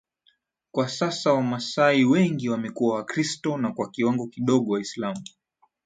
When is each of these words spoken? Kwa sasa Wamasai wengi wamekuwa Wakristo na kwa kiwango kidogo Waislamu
Kwa 0.71 0.89
sasa 0.89 1.33
Wamasai 1.33 2.03
wengi 2.05 2.49
wamekuwa 2.49 2.95
Wakristo 2.95 3.57
na 3.57 3.71
kwa 3.73 3.89
kiwango 3.91 4.27
kidogo 4.27 4.71
Waislamu 4.73 5.21